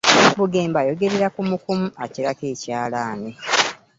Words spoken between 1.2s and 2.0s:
kumukumu